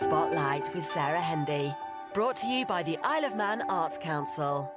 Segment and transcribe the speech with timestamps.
[0.00, 1.74] Spotlight with Sarah Hendy.
[2.14, 4.72] Brought to you by the Isle of Man Arts Council.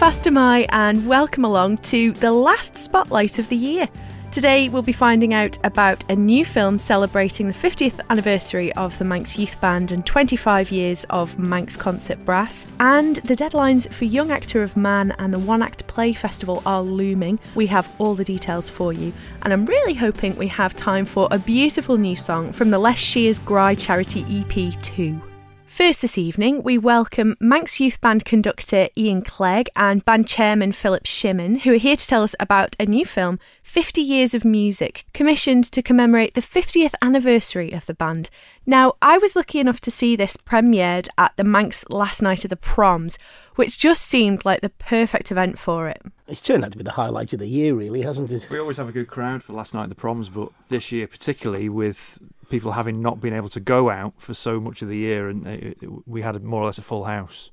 [0.00, 3.88] Fastyr mie, and welcome along to the last spotlight of the year.
[4.34, 9.04] Today, we'll be finding out about a new film celebrating the 50th anniversary of the
[9.04, 12.66] Manx Youth Band and 25 years of Manx Concert Brass.
[12.80, 16.82] And the deadlines for Young Actor of Man and the One Act Play Festival are
[16.82, 17.38] looming.
[17.54, 21.28] We have all the details for you, and I'm really hoping we have time for
[21.30, 25.33] a beautiful new song from the Les Shears Gry charity EP 2.
[25.74, 31.02] First this evening, we welcome Manx Youth Band conductor Ian Clegg and band chairman Philip
[31.02, 35.04] Shimmin, who are here to tell us about a new film, 50 Years of Music,
[35.12, 38.30] commissioned to commemorate the 50th anniversary of the band.
[38.64, 42.50] Now, I was lucky enough to see this premiered at the Manx last night of
[42.50, 43.18] the proms,
[43.56, 46.00] which just seemed like the perfect event for it.
[46.28, 48.46] It's turned out to be the highlight of the year, really, hasn't it?
[48.48, 51.08] We always have a good crowd for last night of the proms, but this year
[51.08, 52.20] particularly with
[52.54, 55.44] people having not been able to go out for so much of the year, and
[55.44, 57.50] it, it, we had more or less a full house.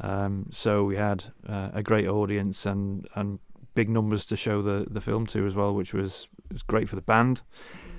[0.00, 3.40] Um, so we had uh, a great audience and, and
[3.74, 6.94] big numbers to show the, the film to as well, which was was great for
[6.94, 7.40] the band.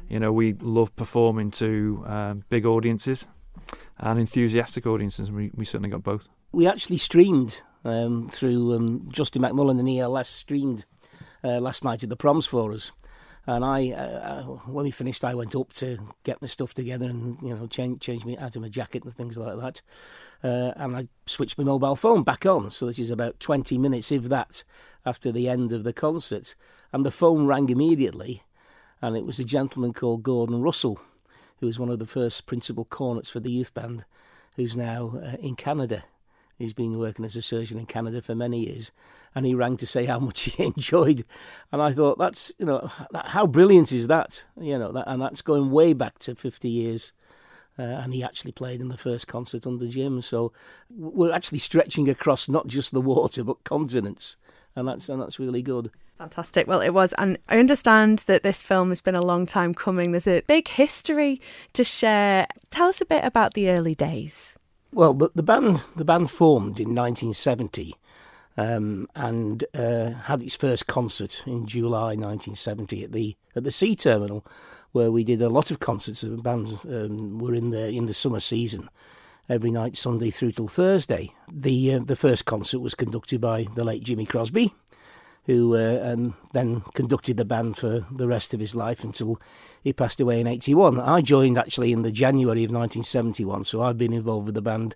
[0.08, 3.28] You know, we love performing to um, big audiences
[3.98, 6.30] and enthusiastic audiences, and we, we certainly got both.
[6.54, 10.86] We actually streamed um, through um, Justin McMullen and ELS streamed
[11.44, 12.94] uh, last night at the proms for us.
[13.50, 17.36] And I, uh, when we finished, I went up to get my stuff together and
[17.42, 19.82] you know change change me out of my jacket and things like that.
[20.44, 22.70] Uh, and I switched my mobile phone back on.
[22.70, 24.64] So this is about twenty minutes, if that,
[25.04, 26.54] after the end of the concert.
[26.94, 28.44] And the phone rang immediately,
[29.02, 31.02] and it was a gentleman called Gordon Russell,
[31.58, 34.06] who was one of the first principal cornets for the youth band,
[34.58, 36.04] who's now uh, in Canada.
[36.60, 38.92] He's been working as a surgeon in Canada for many years,
[39.34, 41.24] and he rang to say how much he enjoyed.
[41.72, 44.46] And I thought, that's you know, how brilliant is that?
[44.60, 47.14] You know, that, and that's going way back to fifty years.
[47.80, 50.22] Uh, and he actually played in the first concert under Jim.
[50.22, 50.52] So
[50.90, 54.36] we're actually stretching across not just the water but continents,
[54.76, 55.90] and that's and that's really good.
[56.18, 56.68] Fantastic.
[56.68, 57.14] Well, it was.
[57.14, 60.12] And I understand that this film has been a long time coming.
[60.12, 61.40] There's a big history
[61.72, 62.48] to share.
[62.70, 64.58] Tell us a bit about the early days.
[64.92, 67.96] Well, the, the band the band formed in 1970
[68.58, 73.96] um, and uh, had its first concert in July 1970 at the at the Sea
[73.96, 74.46] Terminal,
[74.92, 76.22] where we did a lot of concerts.
[76.22, 78.90] The bands um, were in the in the summer season,
[79.48, 81.34] every night, Sunday through till Thursday.
[81.52, 84.74] The uh, the first concert was conducted by the late Jimmy Crosby,
[85.50, 89.42] who uh, and then conducted the band for the rest of his life until
[89.82, 91.00] he passed away in 81.
[91.00, 94.96] I joined actually in the January of 1971, so I've been involved with the band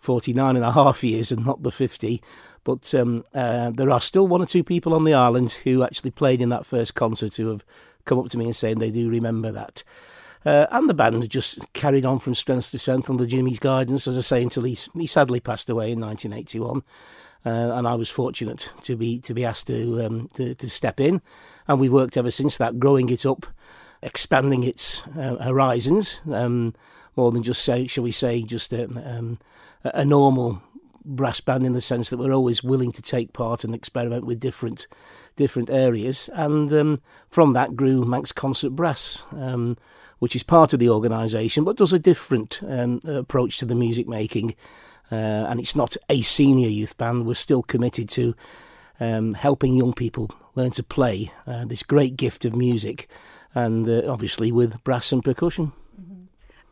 [0.00, 2.20] 49 and a half years and not the 50.
[2.64, 6.10] But um, uh, there are still one or two people on the island who actually
[6.10, 7.64] played in that first concert who have
[8.04, 9.84] come up to me and saying they do remember that.
[10.44, 14.18] Uh, and the band just carried on from strength to strength under Jimmy's guidance, as
[14.18, 16.82] I say, until he, he sadly passed away in 1981.
[17.44, 21.00] Uh, and I was fortunate to be to be asked to, um, to, to step
[21.00, 21.20] in,
[21.66, 23.46] and we've worked ever since that, growing it up,
[24.00, 26.72] expanding its uh, horizons, um,
[27.16, 29.38] more than just say, shall we say, just a, um,
[29.82, 30.62] a normal
[31.04, 34.38] brass band in the sense that we're always willing to take part and experiment with
[34.38, 34.86] different
[35.34, 36.98] different areas, and um,
[37.28, 39.24] from that grew Manx Concert Brass.
[39.32, 39.76] Um,
[40.22, 44.06] which is part of the organisation, but does a different um, approach to the music
[44.06, 44.54] making
[45.10, 47.26] uh, and it's not a senior youth band.
[47.26, 48.34] We're still committed to
[48.98, 53.08] um, helping young people learn to play uh, this great gift of music,
[53.54, 55.72] and uh, obviously with brass and percussion.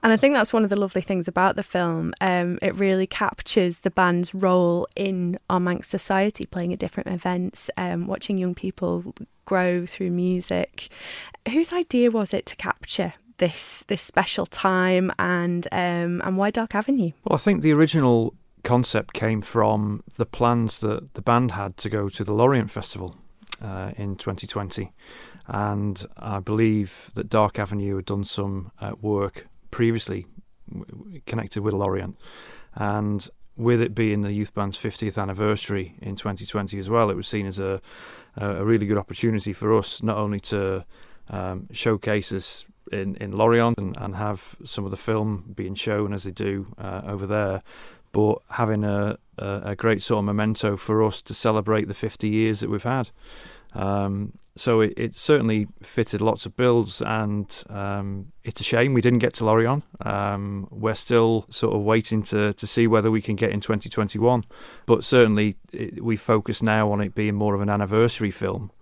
[0.03, 2.15] And I think that's one of the lovely things about the film.
[2.23, 7.69] Um, it really captures the band's role in our Manx society, playing at different events,
[7.77, 9.13] um, watching young people
[9.45, 10.89] grow through music.
[11.51, 16.75] Whose idea was it to capture this this special time and um, and why Dark
[16.75, 17.11] Avenue?
[17.25, 21.89] Well, I think the original concept came from the plans that the band had to
[21.89, 23.17] go to the Lorient Festival
[23.61, 24.93] uh, in 2020,
[25.49, 30.27] and I believe that Dark Avenue had done some uh, work previously
[31.27, 32.17] connected with Lorient,
[32.75, 37.27] and with it being the youth band's 50th anniversary in 2020 as well, it was
[37.27, 37.81] seen as a
[38.37, 40.85] a really good opportunity for us not only to
[41.31, 46.13] um, showcase us in, in Lorient and, and have some of the film being shown
[46.13, 47.63] as they do uh, over there,
[48.13, 52.29] but having a, a, a, great sort of memento for us to celebrate the 50
[52.29, 53.11] years that we've had.
[53.73, 59.01] Um, so it, it, certainly fitted lots of bills, and um, it's a shame we
[59.01, 59.85] didn't get to Lorient.
[60.05, 64.45] Um, we're still sort of waiting to, to see whether we can get in 2021,
[64.87, 68.73] but certainly it, we focus now on it being more of an anniversary film,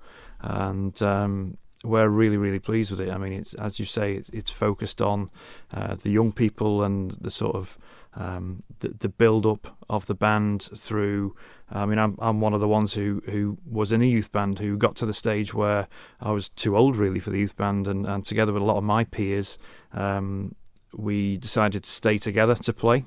[0.41, 3.11] and um, we're really, really pleased with it.
[3.11, 5.31] I mean, it's as you say, it's, it's focused on
[5.73, 7.79] uh, the young people and the sort of
[8.15, 11.37] um, the, the build up of the band through.
[11.71, 14.59] I mean, I'm I'm one of the ones who, who was in a youth band
[14.59, 15.87] who got to the stage where
[16.21, 18.79] I was too old really for the youth band, and, and together with a lot
[18.79, 19.59] of my peers,
[19.93, 20.55] um,
[20.93, 23.05] we decided to stay together to play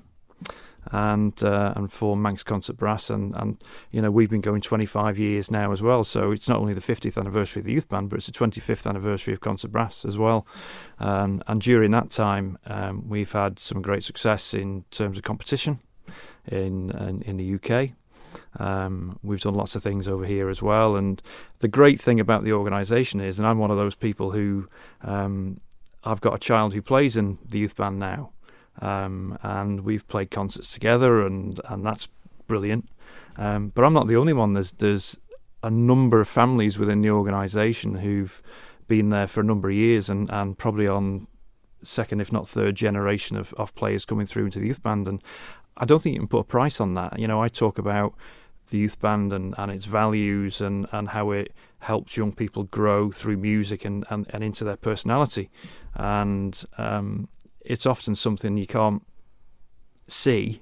[0.92, 3.62] and uh, and for Manx Concert Brass, and and
[3.92, 6.04] you know we've been going 25 years now as well.
[6.04, 8.88] So it's not only the 50th anniversary of the youth band, but it's the 25th
[8.88, 10.46] anniversary of Concert Brass as well.
[11.00, 15.80] Um, and during that time, um, we've had some great success in terms of competition
[16.48, 17.92] in in, in the UK.
[18.60, 20.96] Um, we've done lots of things over here as well.
[20.96, 21.22] And
[21.60, 24.68] the great thing about the organisation is, and I'm one of those people who
[25.02, 25.60] um,
[26.04, 28.32] I've got a child who plays in the youth band now.
[28.80, 32.08] Um, and we've played concerts together, and, and that's
[32.48, 32.90] brilliant.
[33.38, 34.54] Um, but I'm not the only one.
[34.54, 35.18] There's there's
[35.64, 38.42] a number of families within the organisation who've
[38.88, 41.28] been there for a number of years, and, and probably on
[41.84, 45.08] second, if not third generation of, of players coming through into the youth band.
[45.08, 45.24] And
[45.78, 47.18] I don't think you can put a price on that.
[47.20, 48.14] You know, I talk about
[48.70, 53.12] the youth band and, and its values and, and how it helps young people grow
[53.12, 55.50] through music and, and, and into their personality.
[55.96, 57.28] And um,
[57.64, 59.04] it's often something you can't
[60.08, 60.62] see,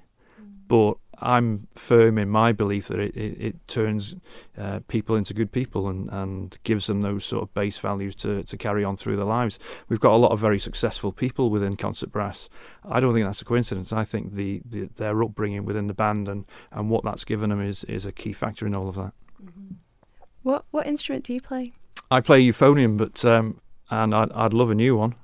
[0.68, 4.16] but I'm firm in my belief that it, it, it turns
[4.58, 8.44] uh, people into good people and, and gives them those sort of base values to,
[8.44, 9.60] to carry on through their lives.
[9.90, 12.48] We've got a lot of very successful people within Concert Brass.
[12.90, 13.92] I don't think that's a coincidence.
[13.92, 17.62] I think the, the their upbringing within the band and, and what that's given them
[17.62, 19.12] is, is a key factor in all of that.
[19.44, 19.76] Mm-hmm.
[20.44, 21.74] What what instrument do you play?
[22.10, 23.60] I play euphonium, but um,
[23.90, 25.16] and I'd, I'd love a new one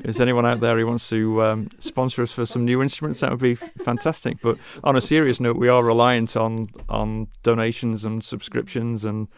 [0.00, 3.30] is anyone out there who wants to um, sponsor us for some new instruments, that
[3.30, 4.40] would be fantastic.
[4.42, 9.28] But on a serious note, we are reliant on on donations and subscriptions, and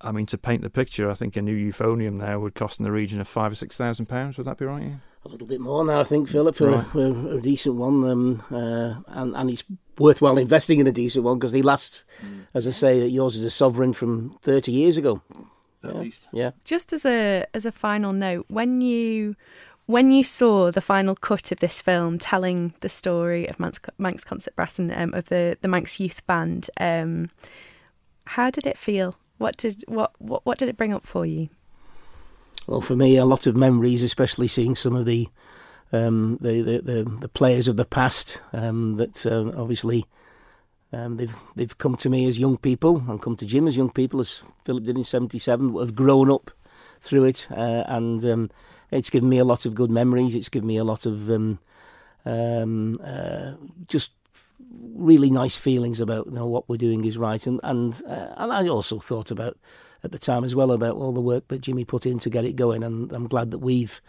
[0.00, 2.84] I mean to paint the picture, I think a new euphonium now would cost in
[2.84, 4.38] the region of five or six thousand pounds.
[4.38, 4.82] Would that be right?
[4.82, 4.96] Yeah?
[5.22, 6.94] A little bit more now, I think, Philip, for, right.
[6.94, 9.64] a, a, decent one, um, uh, and and it's
[9.98, 12.46] worthwhile investing in a decent one because they last, mm.
[12.54, 15.20] as I say, yours is a sovereign from thirty years ago.
[15.84, 16.00] At yeah.
[16.00, 16.50] least, yeah.
[16.64, 19.36] Just as a as a final note, when you
[19.90, 24.22] when you saw the final cut of this film telling the story of Manx, Manx
[24.22, 27.28] Concert Brass and um, of the, the Manx Youth Band, um,
[28.24, 29.16] how did it feel?
[29.38, 31.48] What did what, what what did it bring up for you?
[32.66, 35.28] Well, for me, a lot of memories, especially seeing some of the
[35.92, 40.04] um, the, the, the, the, players of the past um, that uh, obviously
[40.92, 43.90] um, they've they've come to me as young people and come to Jim as young
[43.90, 46.52] people, as Philip did in '77, have grown up
[47.00, 48.50] through it, uh, and um,
[48.90, 50.34] it's given me a lot of good memories.
[50.34, 51.58] It's given me a lot of um,
[52.24, 53.52] um, uh,
[53.88, 54.12] just
[54.94, 58.52] really nice feelings about you know, what we're doing is right, and and uh, and
[58.52, 59.56] I also thought about
[60.02, 62.44] at the time as well about all the work that Jimmy put in to get
[62.44, 64.00] it going, and I'm glad that we've.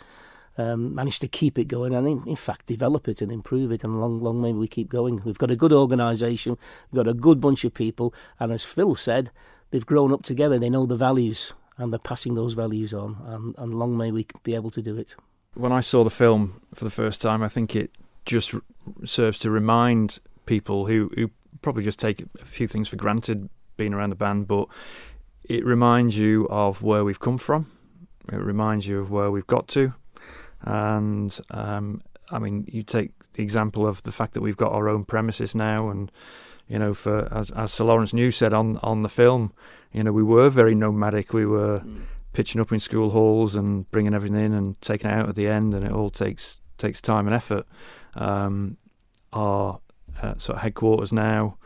[0.58, 3.86] Um, managed to keep it going and in, in, fact develop it and improve it.
[3.86, 5.22] And long long may we keep going.
[5.24, 6.58] We've got a good organisation
[6.92, 8.14] we've got a good bunch of people.
[8.38, 9.32] And as Phil said
[9.72, 10.60] they've grown up together.
[10.60, 14.26] They know the values and they're passing those values on, and, and long may we
[14.44, 15.16] be able to do it.
[15.56, 17.92] When I saw the film for the first time, I think it
[18.26, 18.54] just
[19.04, 21.32] serves to remind people who, who
[21.62, 24.68] probably just take a few things for granted being around the band, but
[25.44, 27.72] it reminds you of where we've come from.
[28.32, 29.94] It reminds you of where we've got to,
[30.62, 34.88] and um, I mean, you take the example of the fact that we've got our
[34.88, 36.12] own premises now, and
[36.72, 39.52] you know, for as, as Sir Laurence New said on on the film,
[39.92, 41.34] you know, we were very nomadic.
[41.34, 42.04] We were mm.
[42.32, 45.50] pitching up in school halls and bringing everything in and taking it out at the
[45.50, 47.66] end, and it all takes takes time and effort.
[48.16, 48.78] Um,
[49.34, 49.82] our
[50.22, 51.58] uh, sort of headquarters now,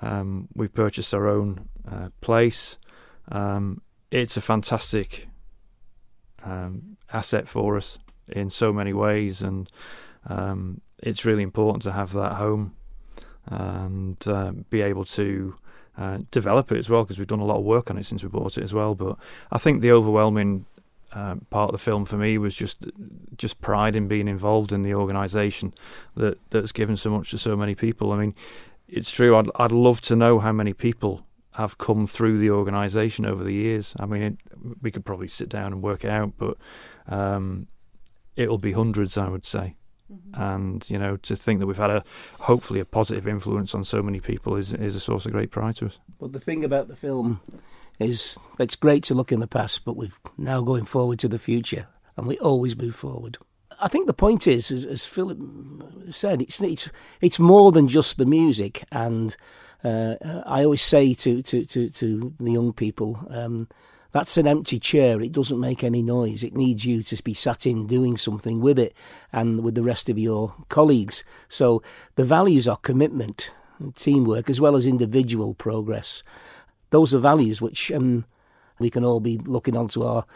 [0.00, 2.76] um, we've purchased our own uh, place.
[3.32, 5.26] Um, it's a fantastic
[6.44, 9.68] um, asset for us in so many ways, and
[10.28, 12.76] um, it's really important to have that home
[13.46, 15.56] and uh, be able to
[15.98, 18.22] uh, develop it as well because we've done a lot of work on it since
[18.22, 18.94] we bought it as well.
[18.94, 19.16] But
[19.50, 20.66] I think the overwhelming
[21.12, 22.88] uh, part of the film for me was just
[23.36, 25.74] just pride in being involved in the organisation
[26.16, 28.12] that that's given so much to so many people.
[28.12, 28.34] I mean,
[28.88, 29.36] it's true.
[29.36, 33.52] I'd I'd love to know how many people have come through the organisation over the
[33.52, 33.94] years.
[34.00, 34.38] I mean, it,
[34.80, 36.56] we could probably sit down and work it out, but
[37.06, 37.66] um,
[38.36, 39.74] it'll be hundreds, I would say.
[40.12, 40.42] Mm-hmm.
[40.42, 42.04] And you know, to think that we've had a
[42.40, 45.76] hopefully a positive influence on so many people is is a source of great pride
[45.76, 45.98] to us.
[46.18, 47.40] Well, the thing about the film
[47.98, 51.38] is it's great to look in the past, but we're now going forward to the
[51.38, 53.38] future, and we always move forward.
[53.80, 55.38] I think the point is, as, as Philip
[56.08, 56.90] said, it's, it's
[57.20, 58.84] it's more than just the music.
[58.92, 59.36] And
[59.82, 60.16] uh,
[60.46, 63.26] I always say to to to, to the young people.
[63.30, 63.68] Um,
[64.12, 65.20] that's an empty chair.
[65.20, 66.44] It doesn't make any noise.
[66.44, 68.94] It needs you to be sat in doing something with it
[69.32, 71.24] and with the rest of your colleagues.
[71.48, 71.82] So
[72.16, 73.50] the values are commitment,
[73.94, 76.22] teamwork, as well as individual progress.
[76.90, 78.26] Those are values which um,
[78.78, 80.26] we can all be looking onto our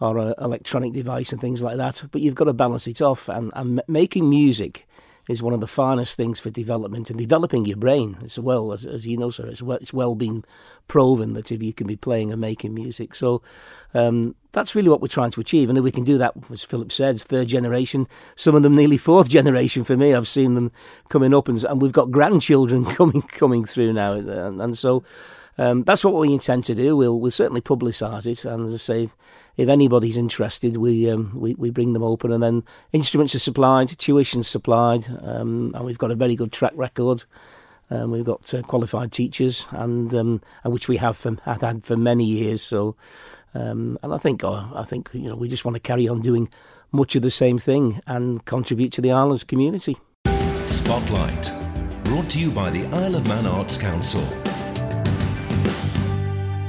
[0.00, 2.02] our uh, electronic device and things like that.
[2.10, 3.28] But you've got to balance it off.
[3.28, 4.88] And, and making music
[5.30, 8.84] is one of the finest things for development and developing your brain as well as,
[8.84, 9.46] as you know, sir.
[9.46, 10.44] It's well, it's well been
[10.88, 13.40] proven that if you can be playing and making music, so
[13.94, 15.68] um, that's really what we're trying to achieve.
[15.68, 18.96] And if we can do that, as Philip said, third generation, some of them nearly
[18.96, 20.14] fourth generation for me.
[20.14, 20.72] I've seen them
[21.08, 25.04] coming up, and, and we've got grandchildren coming coming through now, and, and so
[25.60, 26.96] um, that's what we intend to do.
[26.96, 29.10] We'll we'll certainly publicise it, and as I say,
[29.58, 32.64] if anybody's interested, we um, we we bring them open, and then
[32.94, 37.24] instruments are supplied, tuition supplied, um, and we've got a very good track record.
[37.90, 41.96] Um, we've got uh, qualified teachers, and, um, which we have for, had had for
[41.96, 42.62] many years.
[42.62, 42.96] So,
[43.52, 46.22] um, and I think uh, I think you know we just want to carry on
[46.22, 46.48] doing
[46.90, 49.98] much of the same thing and contribute to the islands community.
[50.54, 51.52] Spotlight,
[52.04, 54.24] brought to you by the Isle of Man Arts Council.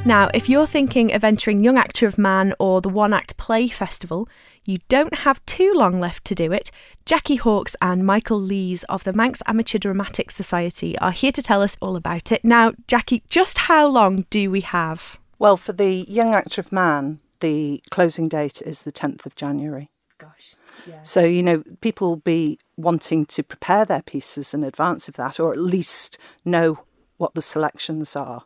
[0.04, 3.68] Now, if you're thinking of entering Young Actor of Man or the One Act Play
[3.68, 4.28] Festival,
[4.66, 6.72] you don't have too long left to do it.
[7.06, 11.62] Jackie Hawkes and Michael Lees of the Manx Amateur Dramatic Society are here to tell
[11.62, 12.44] us all about it.
[12.44, 15.20] Now, Jackie, just how long do we have?
[15.38, 19.92] Well, for the Young Actor of Man, the closing date is the 10th of January.
[20.18, 20.56] Gosh.
[20.88, 21.04] Yeah.
[21.04, 25.40] So, you know, people will be wanting to prepare their pieces in advance of that,
[25.40, 26.80] or at least know
[27.18, 28.46] what the selections are.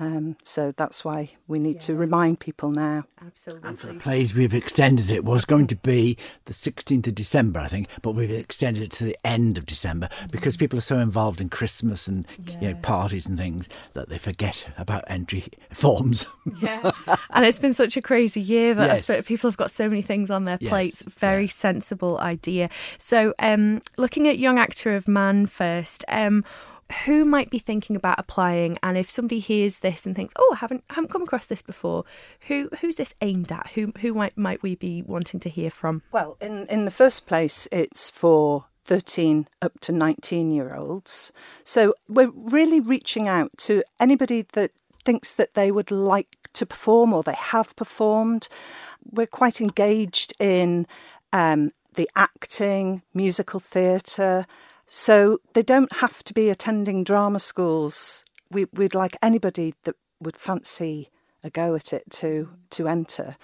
[0.00, 1.80] Um, so that's why we need yeah.
[1.80, 3.04] to remind people now.
[3.24, 3.68] Absolutely.
[3.68, 5.24] And for the plays, we've extended it.
[5.24, 9.04] was going to be the 16th of December, I think, but we've extended it to
[9.04, 10.28] the end of December mm-hmm.
[10.28, 12.60] because people are so involved in Christmas and yeah.
[12.60, 16.26] you know, parties and things that they forget about entry forms.
[16.60, 16.92] yeah.
[17.30, 19.26] And it's been such a crazy year that yes.
[19.26, 21.02] people have got so many things on their plates.
[21.04, 21.14] Yes.
[21.14, 21.50] Very yeah.
[21.50, 22.70] sensible idea.
[22.98, 26.44] So, um, looking at Young Actor of Man first, um,
[27.04, 28.78] who might be thinking about applying?
[28.82, 32.04] And if somebody hears this and thinks oh i haven't haven't come across this before
[32.46, 33.70] who who's this aimed at?
[33.74, 36.02] Who who might might we be wanting to hear from?
[36.12, 41.30] Well in in the first place it's for 13 up to 19 year olds
[41.62, 44.70] so we're really reaching out to anybody that
[45.04, 48.48] thinks that they would like to perform or they have performed.
[49.10, 50.86] We're quite engaged in
[51.32, 54.44] um, the acting musical theatre
[54.90, 58.24] so they don't have to be attending drama schools.
[58.50, 61.10] We, would like anybody that would fancy
[61.44, 63.36] a go at it to to enter.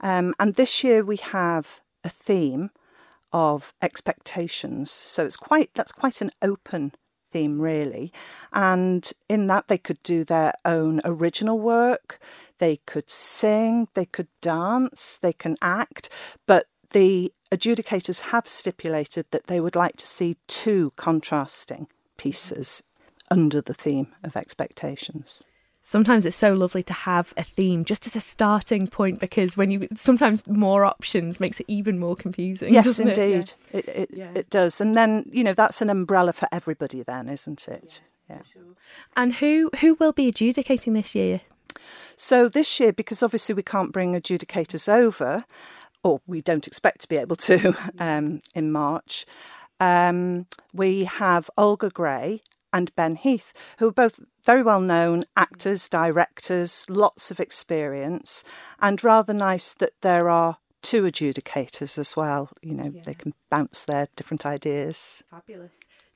[0.00, 2.70] Um, and this year we have a theme
[3.32, 4.90] of expectations.
[4.90, 6.92] So it's quite that's quite an open
[7.32, 8.12] theme really.
[8.52, 12.20] And in that they could do their own original work,
[12.58, 16.10] they could sing, they could dance, they can act,
[16.46, 22.82] but the adjudicators have stipulated that they would like to see two contrasting pieces
[23.30, 25.42] under the theme of expectations.
[25.82, 29.70] Sometimes it's so lovely to have a theme just as a starting point because when
[29.70, 32.72] you sometimes more options makes it even more confusing.
[32.72, 33.56] Yes, indeed, it?
[33.72, 33.78] Yeah.
[33.78, 34.30] It, it, yeah.
[34.34, 38.02] it, does, and then you know that's an umbrella for everybody, then, isn't it?
[38.28, 38.36] Yeah.
[38.36, 38.42] yeah.
[38.52, 38.62] Sure.
[39.16, 41.40] And who who will be adjudicating this year?
[42.14, 45.44] So this year, because obviously we can't bring adjudicators over,
[46.02, 49.26] or we don't expect to be able to um, in March.
[49.78, 52.42] Um, we have Olga Gray
[52.72, 58.44] and Ben Heath, who are both very well known actors, directors, lots of experience,
[58.80, 62.50] and rather nice that there are two adjudicators as well.
[62.62, 63.02] You know, yeah.
[63.04, 65.22] they can bounce their different ideas.
[65.30, 65.72] Fabulous.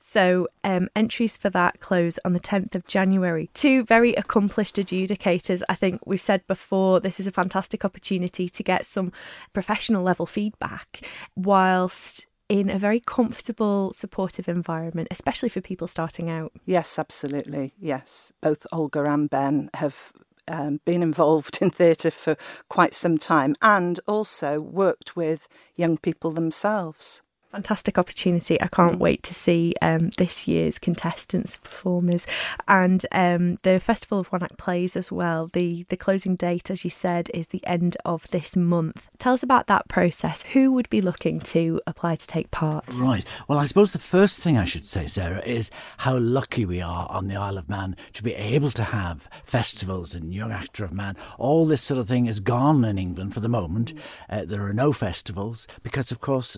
[0.07, 3.49] So, um, entries for that close on the 10th of January.
[3.55, 5.63] Two very accomplished adjudicators.
[5.67, 9.11] I think we've said before this is a fantastic opportunity to get some
[9.51, 11.01] professional level feedback
[11.35, 16.51] whilst in a very comfortable, supportive environment, especially for people starting out.
[16.65, 17.73] Yes, absolutely.
[17.79, 18.31] Yes.
[18.41, 20.13] Both Olga and Ben have
[20.47, 22.37] um, been involved in theatre for
[22.69, 27.23] quite some time and also worked with young people themselves
[27.55, 28.61] fantastic opportunity.
[28.61, 28.99] I can't mm.
[28.99, 32.27] wait to see um, this year's contestants, performers,
[32.67, 35.47] and um, the Festival of One Act Plays as well.
[35.47, 39.09] The the closing date, as you said, is the end of this month.
[39.19, 40.43] Tell us about that process.
[40.51, 42.83] Who would be looking to apply to take part?
[42.95, 43.25] Right.
[43.47, 47.07] Well, I suppose the first thing I should say, Sarah, is how lucky we are
[47.09, 50.91] on the Isle of Man to be able to have festivals and Young Actor of
[50.91, 51.15] Man.
[51.37, 53.93] All this sort of thing is gone in England for the moment.
[53.93, 54.01] Mm.
[54.29, 56.57] Uh, there are no festivals because, of course,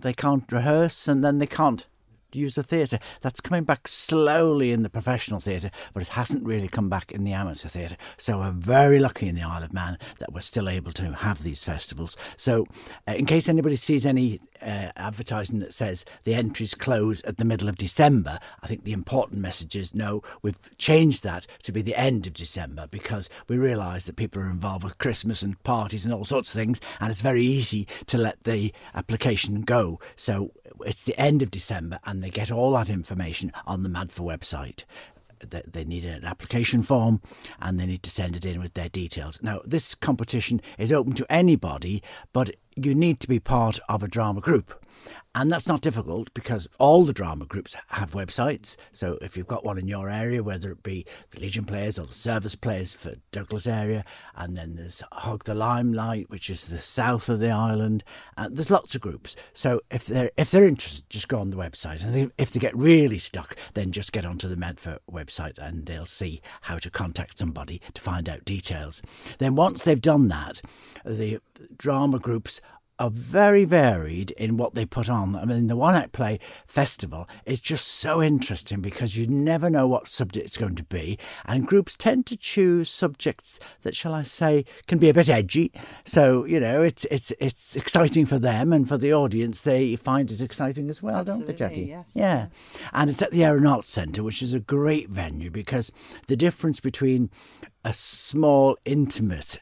[0.00, 1.86] they can't rehearse and then they can't
[2.32, 2.98] use the theatre.
[3.20, 7.24] That's coming back slowly in the professional theatre, but it hasn't really come back in
[7.24, 7.96] the amateur theatre.
[8.16, 11.42] So we're very lucky in the Isle of Man that we're still able to have
[11.42, 12.16] these festivals.
[12.36, 12.66] So,
[13.06, 17.44] uh, in case anybody sees any uh, advertising that says the entries close at the
[17.44, 21.82] middle of December, I think the important message is no, we've changed that to be
[21.82, 26.04] the end of December because we realise that people are involved with Christmas and parties
[26.04, 30.00] and all sorts of things, and it's very easy to let the application go.
[30.16, 30.52] So
[30.84, 34.84] it's the end of December, and they get all that information on the MADFA website
[35.40, 37.20] they need an application form
[37.60, 39.38] and they need to send it in with their details.
[39.42, 44.08] Now, this competition is open to anybody, but you need to be part of a
[44.08, 44.84] drama group.
[45.34, 48.76] And that's not difficult because all the drama groups have websites.
[48.92, 52.06] So if you've got one in your area, whether it be the Legion Players or
[52.06, 56.78] the Service Players for Douglas area, and then there's Hog the Limelight, which is the
[56.78, 58.02] south of the island,
[58.36, 59.36] and there's lots of groups.
[59.52, 62.76] So if they're if they're interested, just go on the website, and if they get
[62.76, 67.38] really stuck, then just get onto the MADFA website, and they'll see how to contact
[67.38, 69.02] somebody to find out details.
[69.38, 70.62] Then once they've done that,
[71.04, 71.40] the
[71.76, 72.60] drama groups
[72.98, 75.36] are very varied in what they put on.
[75.36, 79.86] I mean, the One Act Play Festival is just so interesting because you never know
[79.86, 84.22] what subject it's going to be, and groups tend to choose subjects that, shall I
[84.22, 85.72] say, can be a bit edgy.
[86.04, 89.62] So you know, it's it's it's exciting for them and for the audience.
[89.62, 91.88] They find it exciting as well, Absolutely, don't they, Jackie?
[91.88, 92.10] Yes.
[92.14, 92.46] Yeah,
[92.92, 95.92] and it's at the Erin Arts Centre, which is a great venue because
[96.26, 97.30] the difference between
[97.84, 99.58] a small, intimate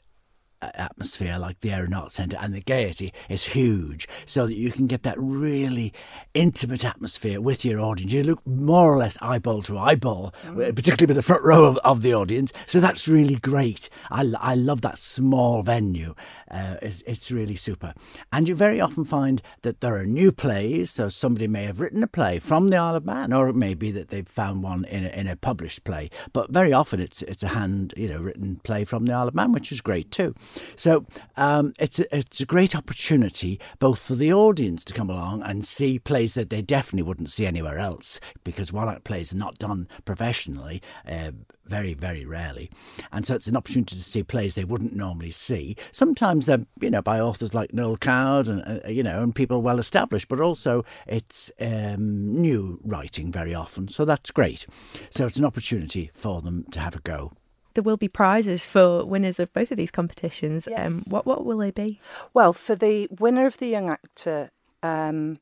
[0.63, 4.87] atmosphere like the Erin Arts Centre and the Gaiety is huge so that you can
[4.87, 5.93] get that really
[6.35, 8.13] intimate atmosphere with your audience.
[8.13, 10.75] You look more or less eyeball to eyeball, mm.
[10.75, 12.53] particularly with the front row of, of, the audience.
[12.67, 13.89] So that's really great.
[14.11, 16.15] I, I love that small venue.
[16.51, 17.95] Uh, it's, it's really super.
[18.33, 20.91] And you very often find that there are new plays.
[20.91, 23.75] So somebody may have written a play from the Isle of Man, or it may
[23.75, 26.11] be that they've found one in a, in a published play.
[26.33, 29.35] But very often it's it's a hand you know written play from the Isle of
[29.35, 30.35] Man, which is great too.
[30.77, 35.43] So um, it's a, it's a great opportunity both for the audience to come along
[35.43, 39.37] and see plays that they definitely wouldn't see anywhere else because one act plays are
[39.37, 40.83] not done professionally.
[41.07, 41.33] Uh,
[41.67, 42.71] very, very rarely.
[43.13, 45.77] And so it's an opportunity to see plays they wouldn't normally see.
[45.91, 49.63] Sometimes they're, you know, by authors like Noel Coward and, uh, you know, and people
[49.63, 53.89] well established, but also it's um, new writing very often.
[53.89, 54.67] So that's great.
[55.11, 57.33] So it's an opportunity for them to have a go
[57.77, 60.67] there will be prizes for winners of both of these competitions.
[60.67, 60.87] Um, yes.
[60.87, 62.01] Um, what what will they be?
[62.35, 64.51] Well, for the winner of the Young Actor,
[64.83, 65.39] um,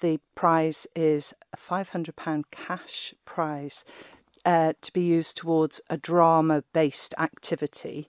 [0.00, 3.84] the prize is a five hundred pound cash prize
[4.44, 8.08] uh, to be used towards a drama based activity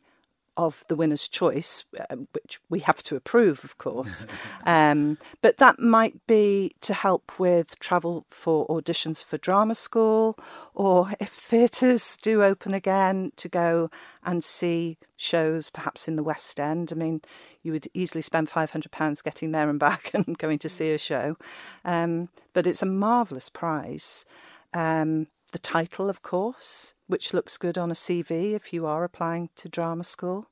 [0.59, 4.27] of the winner's choice, uh, which we have to approve, of course.
[4.65, 10.37] um, but that might be to help with travel for auditions for drama school,
[10.75, 13.89] or if theatres do open again, to go
[14.21, 16.91] and see shows perhaps in the West End.
[16.91, 17.21] I mean,
[17.63, 21.37] you would easily spend £500 getting there and back and going to see a show.
[21.85, 24.25] Um, but it's a marvellous prize.
[24.73, 29.49] Um, the title, of course, which looks good on a CV if you are applying
[29.55, 30.47] to drama school.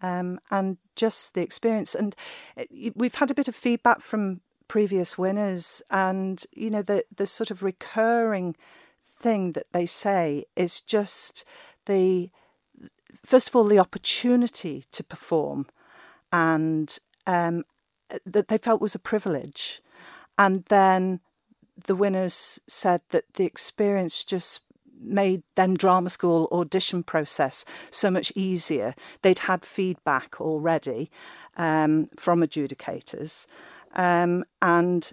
[0.00, 1.94] Um, and just the experience.
[1.94, 2.14] And
[2.94, 7.50] we've had a bit of feedback from previous winners, and you know the the sort
[7.50, 8.54] of recurring
[9.02, 11.44] thing that they say is just
[11.86, 12.30] the
[13.24, 15.66] first of all the opportunity to perform,
[16.32, 17.64] and um,
[18.24, 19.80] that they felt was a privilege,
[20.36, 21.20] and then
[21.84, 24.62] the winners said that the experience just
[25.00, 28.94] made then drama school audition process so much easier.
[29.22, 31.10] They'd had feedback already
[31.56, 33.46] um, from adjudicators,
[33.94, 35.12] um, and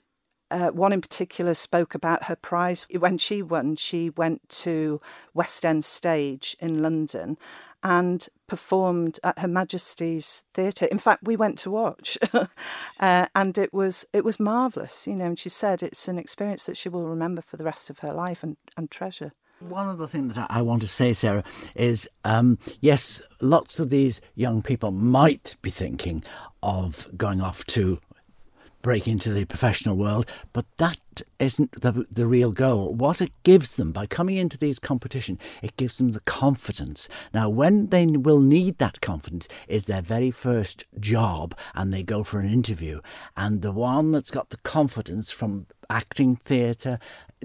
[0.56, 2.88] uh, one in particular spoke about her prize.
[2.98, 5.02] When she won, she went to
[5.34, 7.38] West End Stage in London
[7.84, 10.86] and performed at Her Majesty's Theatre.
[10.86, 12.18] In fact, we went to watch,
[13.02, 15.06] uh, and it was it was marvellous.
[15.08, 17.90] You know, and she said it's an experience that she will remember for the rest
[17.90, 19.34] of her life and, and treasure.
[19.60, 21.44] One other thing that I want to say, Sarah,
[21.76, 26.24] is um, yes, lots of these young people might be thinking
[26.64, 28.00] of going off to
[28.86, 31.00] break into the professional world, but that
[31.40, 32.94] isn't the, the real goal.
[32.94, 37.10] What it gives them by coming into these competitions, it gives them the confidence.
[37.34, 42.24] Now, when they will need that confidence is their very first job and they go
[42.24, 43.02] for an interview.
[43.36, 47.00] And the one that's got the confidence from acting theatre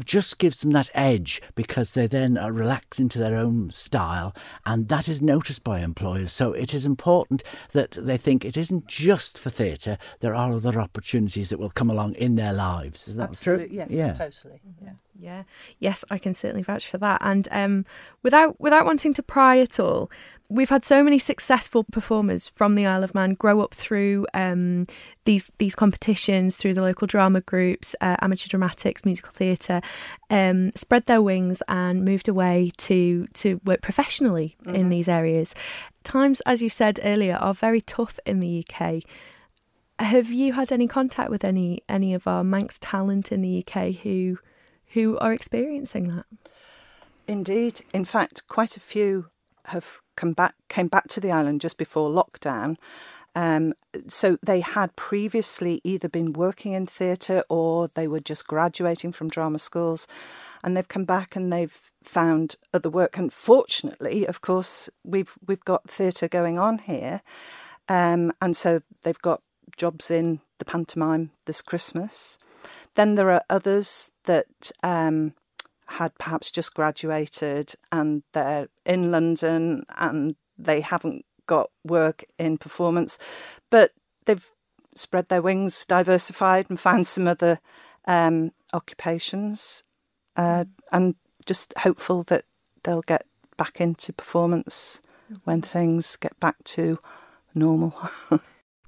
[0.05, 4.89] just gives them that edge because they then are relaxed into their own style and
[4.89, 9.39] that is noticed by employers so it is important that they think it isn't just
[9.39, 13.31] for theatre there are other opportunities that will come along in their lives is that
[13.31, 14.61] Absolutely, yes, yeah totally.
[14.83, 14.93] Yeah.
[15.19, 15.45] Yeah.
[15.79, 17.21] Yes, I can certainly vouch for that.
[17.23, 17.87] And um,
[18.23, 20.11] without without wanting to pry at all,
[20.51, 24.87] we've had so many successful performers from the Isle of Man grow up through um,
[25.25, 29.81] these these competitions, through the local drama groups, uh, amateur dramatics, musical theatre,
[30.29, 35.55] um, spread their wings and moved away to to work professionally in these areas.
[36.03, 39.03] Times, as you said earlier, are very tough in the UK.
[39.99, 43.95] Have you had any contact with any any of our Manx talent in the UK
[43.97, 44.39] who
[44.91, 46.27] who are experiencing that?
[47.27, 47.83] Indeed.
[47.93, 49.27] In fact, quite a few
[49.67, 52.77] have come back came back to the island just before lockdown.
[53.37, 53.75] Um,
[54.09, 59.29] so they had previously either been working in theatre or they were just graduating from
[59.29, 60.09] drama schools,
[60.65, 63.17] and they've come back and they've found other work.
[63.17, 67.23] And fortunately, of course, we've we've got theatre going on here,
[67.89, 69.43] um, and so they've got
[69.77, 72.39] jobs in the pantomime this Christmas.
[72.97, 75.35] Then there are others that um,
[75.87, 83.19] had perhaps just graduated and they're in London and they haven't got work in performance,
[83.71, 83.93] but
[84.27, 84.47] they've
[84.95, 87.59] spread their wings, diversified, and found some other
[88.07, 89.83] um, occupations,
[90.37, 91.15] uh, and
[91.47, 92.45] just hopeful that
[92.85, 93.25] they'll get
[93.57, 95.01] back into performance
[95.45, 96.99] when things get back to
[97.55, 97.95] normal.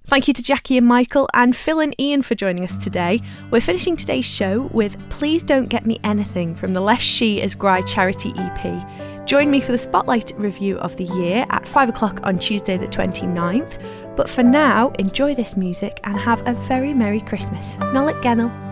[0.05, 3.23] Thank you to Jackie and Michael and Phil and Ian for joining us today.
[3.51, 7.55] We're finishing today's show with Please Don't Get Me Anything from the Less She is
[7.55, 9.27] Gry charity EP.
[9.27, 12.88] Join me for the Spotlight review of the year at 5 o'clock on Tuesday, the
[12.88, 13.81] 29th.
[14.17, 17.77] But for now, enjoy this music and have a very Merry Christmas.
[17.77, 18.72] Nollick Ghennal.